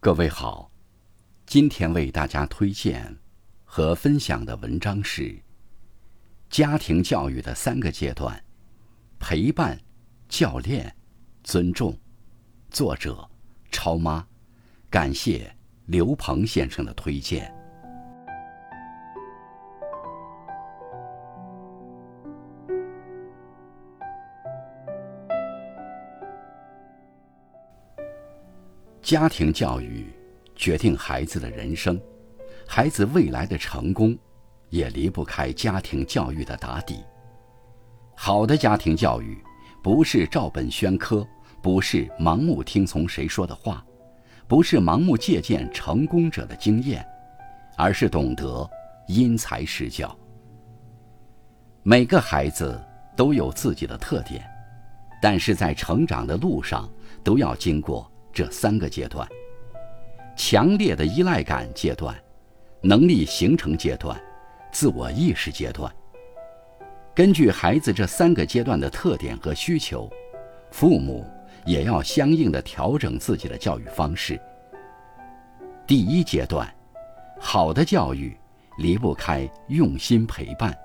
[0.00, 0.70] 各位好，
[1.44, 3.18] 今天为大家推荐
[3.64, 5.22] 和分享的文章是
[6.48, 8.40] 《家庭教育的三个阶段：
[9.18, 9.76] 陪伴、
[10.28, 10.94] 教练、
[11.42, 11.92] 尊重》，
[12.70, 13.28] 作者
[13.72, 14.24] 超妈，
[14.88, 15.52] 感谢
[15.86, 17.52] 刘鹏先生的推荐。
[29.08, 30.04] 家庭教育
[30.54, 31.98] 决定孩子的人生，
[32.66, 34.14] 孩子未来的成功
[34.68, 37.02] 也离不开家庭教育的打底。
[38.14, 39.42] 好的家庭教育
[39.82, 41.26] 不是照本宣科，
[41.62, 43.82] 不是盲目听从谁说的话，
[44.46, 47.02] 不是盲目借鉴成功者的经验，
[47.78, 48.68] 而是懂得
[49.06, 50.14] 因材施教。
[51.82, 52.78] 每个孩子
[53.16, 54.46] 都有自己的特点，
[55.22, 56.86] 但是在成长的路上
[57.24, 58.06] 都要经过。
[58.32, 59.28] 这三个阶段：
[60.36, 62.14] 强烈的依赖感阶段、
[62.82, 64.20] 能力形成阶段、
[64.70, 65.92] 自我意识阶段。
[67.14, 70.08] 根据孩子这三个阶段的特点和需求，
[70.70, 71.26] 父母
[71.66, 74.40] 也要相应的调整自己的教育方式。
[75.84, 76.72] 第一阶段，
[77.40, 78.36] 好的教育
[78.78, 80.76] 离不开用心陪伴。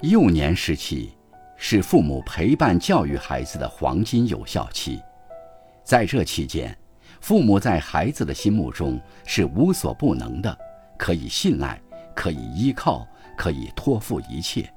[0.00, 1.14] 幼年时期
[1.56, 5.00] 是父母陪伴教育孩子的黄金有效期。
[5.90, 6.78] 在这期间，
[7.20, 10.56] 父母在孩子的心目中是无所不能的，
[10.96, 11.82] 可以信赖，
[12.14, 13.04] 可以依靠，
[13.36, 14.72] 可以托付一切。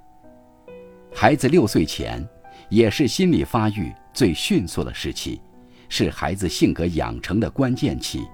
[1.14, 2.28] 孩子六岁前，
[2.68, 5.40] 也是心理发育最迅速的时期，
[5.88, 8.28] 是孩子性格养成的关键期。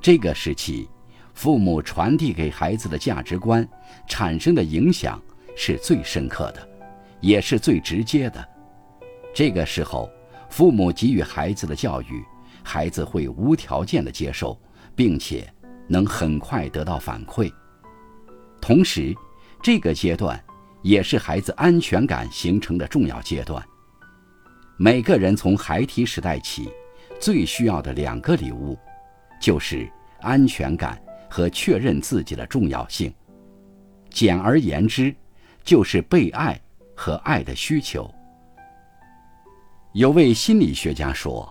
[0.00, 0.88] 这个时期，
[1.34, 3.68] 父母传递给孩子的价值观
[4.06, 5.20] 产生的影响
[5.56, 6.68] 是最深刻的，
[7.20, 8.48] 也是最直接的。
[9.34, 10.08] 这个时候。
[10.52, 12.22] 父母给予孩子的教育，
[12.62, 14.60] 孩子会无条件的接受，
[14.94, 15.50] 并且
[15.88, 17.50] 能很快得到反馈。
[18.60, 19.16] 同时，
[19.62, 20.38] 这个阶段
[20.82, 23.64] 也是孩子安全感形成的重要阶段。
[24.76, 26.70] 每个人从孩提时代起，
[27.18, 28.78] 最需要的两个礼物，
[29.40, 33.10] 就是安全感和确认自己的重要性。
[34.10, 35.14] 简而言之，
[35.64, 36.60] 就是被爱
[36.94, 38.12] 和爱的需求。
[39.92, 41.46] 有位心理学家说：“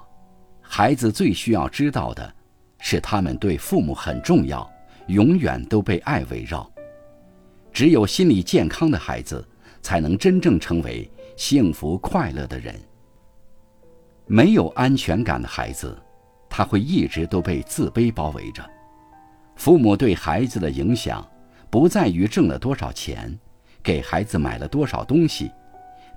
[0.62, 2.34] 孩子最需要知道的，
[2.80, 4.68] 是他们对父母很重要，
[5.06, 6.68] 永远都被爱围绕。
[7.72, 9.48] 只有心理健康的孩子，
[9.84, 11.08] 才能真正成为
[11.38, 12.74] 幸福快乐的人。
[14.26, 15.96] 没有安全感的孩子，
[16.50, 18.68] 他会一直都被自卑包围着。
[19.56, 21.24] 父母对孩子的影响，
[21.70, 23.38] 不在于挣了多少钱，
[23.84, 25.52] 给孩子买了多少东西。”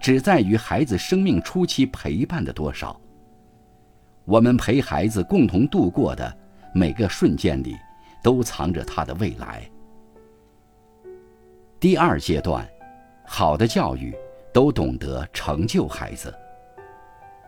[0.01, 2.99] 只在于孩子生命初期陪伴的多少。
[4.25, 6.37] 我们陪孩子共同度过的
[6.75, 7.77] 每个瞬间里，
[8.23, 9.63] 都藏着他的未来。
[11.79, 12.67] 第二阶段，
[13.27, 14.15] 好的教育
[14.53, 16.35] 都懂得成就孩子。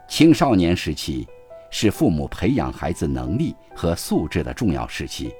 [0.06, 1.26] 青少年时期
[1.70, 5.32] 是父母培养孩子能力和素质的重要时期，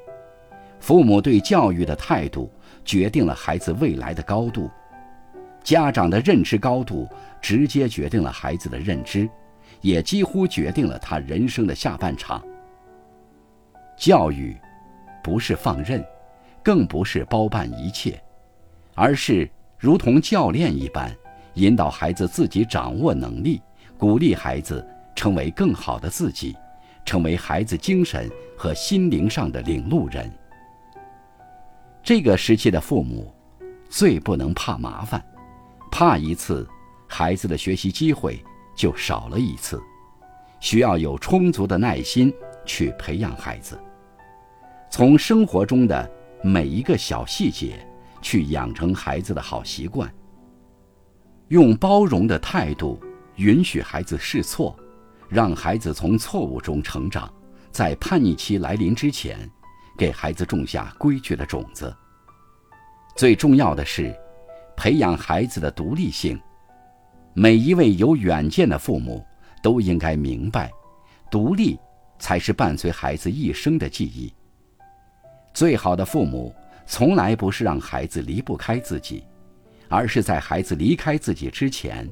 [0.81, 2.51] 父母对教育的态度
[2.85, 4.71] 决定了孩子未来的高度。
[5.67, 7.09] 家长的认知高度
[7.43, 9.29] 直接决定了孩子的认知，
[9.81, 12.41] 也几乎决定了他人生的下半场。
[13.97, 14.57] 教育
[15.25, 16.05] 不是放任，
[16.63, 18.17] 更不是包办一切，
[18.95, 21.13] 而是如同教练一般，
[21.55, 23.61] 引导孩子自己掌握能力，
[23.99, 26.57] 鼓励孩子成为更好的自己，
[27.05, 30.33] 成为孩子精神和心灵上的领路人。
[32.05, 33.35] 这个时期的父母
[33.91, 35.21] 最不能怕麻烦。
[35.99, 36.69] 怕一次，
[37.07, 39.83] 孩子的学习机会就少了一次，
[40.61, 42.31] 需要有充足的耐心
[42.67, 43.81] 去培养孩子，
[44.91, 46.11] 从生活中的
[46.43, 47.79] 每一个小细节
[48.21, 50.15] 去养成孩子的好习惯。
[51.49, 53.01] 用包容的态度
[53.37, 54.79] 允许孩子试错，
[55.31, 57.33] 让孩子从错误中成长，
[57.71, 59.51] 在叛逆期来临之前，
[59.97, 61.97] 给孩子种下规矩的种子。
[63.17, 64.15] 最重要的是。
[64.77, 66.39] 培养孩子的独立性，
[67.33, 69.25] 每一位有远见的父母
[69.63, 70.71] 都应该明白，
[71.31, 71.79] 独立
[72.19, 74.33] 才是伴随孩子一生的记忆。
[75.55, 76.55] 最好的父母
[76.87, 79.25] 从来不是让孩子离不开自己，
[79.89, 82.09] 而是在孩子离开自己之前，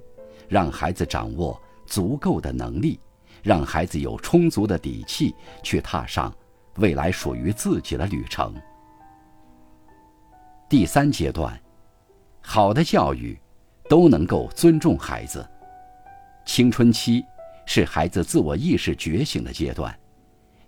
[0.48, 2.98] 让孩子掌握足够的能力，
[3.42, 6.34] 让孩子有充足的底气去踏上
[6.76, 8.54] 未来属于自己的旅程。
[10.68, 11.60] 第三阶段。
[12.46, 13.36] 好的教育，
[13.88, 15.44] 都能够尊重孩子。
[16.44, 17.24] 青春期
[17.64, 19.98] 是孩子自我意识觉醒的阶段，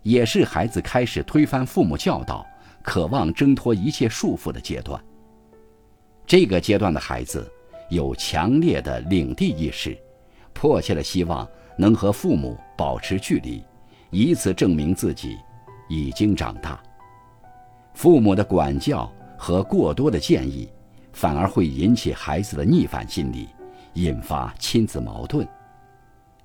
[0.03, 2.45] 也是孩子开始推翻父母教导、
[2.83, 4.99] 渴望挣脱一切束缚的阶段。
[6.27, 7.47] 这个阶段的孩子
[7.91, 9.97] 有强烈的领地意识，
[10.55, 11.47] 迫切的希望
[11.77, 13.63] 能和父母保持距离，
[14.11, 15.37] 以此证明自己
[15.91, 16.83] 已经长大。
[17.93, 20.69] 父母的管教和过多的建议，
[21.17, 23.49] 反而会引起孩子的逆反心理，
[23.95, 25.49] 引发亲子矛盾。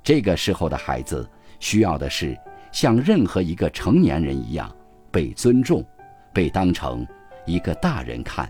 [0.01, 1.29] 这个时候的孩子
[1.59, 2.39] 需要的是
[2.71, 4.73] 像任何一个成年人一样
[5.11, 5.85] 被尊重，
[6.31, 7.05] 被当成
[7.45, 8.49] 一个大人看。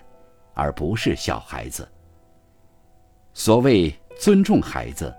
[0.54, 1.88] 而不是小孩子。
[3.34, 5.12] 所谓尊重孩子，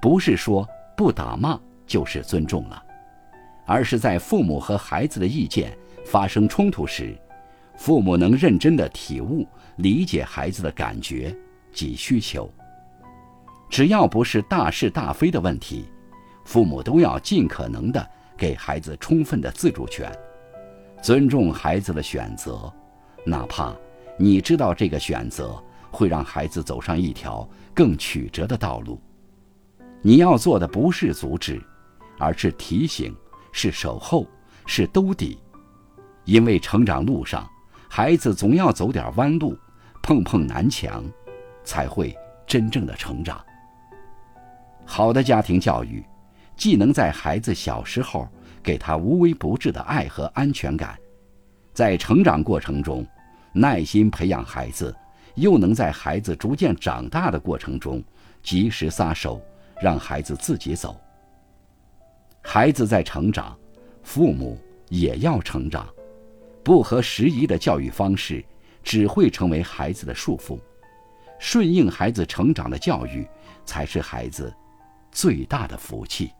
[0.00, 0.66] 不是说
[0.96, 2.82] 不打骂就是尊重了，
[3.66, 5.76] 而是在父母和孩子的意见
[6.06, 7.16] 发生冲突时，
[7.78, 9.46] 父母能认真的体悟、
[9.76, 11.34] 理解孩子的感觉
[11.72, 12.52] 及需求。
[13.70, 15.84] 只要不是大是大非的问题，
[16.44, 20.10] 父母都要尽可能的给孩子充分的自主权，
[21.00, 22.70] 尊重孩子的选择，
[23.24, 23.72] 哪怕。
[24.20, 25.56] 你知道这个选择
[25.92, 29.00] 会让孩子走上一条更曲折的道路，
[30.02, 31.62] 你要做的不是阻止，
[32.18, 33.14] 而是提醒，
[33.52, 34.26] 是守候，
[34.66, 35.38] 是兜底，
[36.24, 37.48] 因为成长路上，
[37.88, 39.58] 孩子总要走点弯路，
[40.02, 41.04] 碰碰南墙，
[41.64, 43.44] 才会真正的成长。
[44.84, 46.04] 好的家庭教育，
[46.56, 48.28] 既能在孩子小时候
[48.62, 50.98] 给他无微不至的爱和安全感，
[51.72, 53.06] 在成长过程中。
[53.50, 54.94] 耐心培养孩子，
[55.34, 58.04] 又能在孩子逐渐长大的过程中
[58.42, 59.40] 及时撒手，
[59.80, 61.00] 让孩子自己走。
[62.42, 63.58] 孩子在成长，
[64.02, 64.58] 父母
[64.90, 65.88] 也要成长。
[66.68, 68.44] 不合时宜的教育方式，
[68.82, 70.60] 只会成为孩子的束缚。
[71.38, 73.26] 顺应孩子成长的教育，
[73.64, 74.54] 才是孩子
[75.10, 76.30] 最大的福气。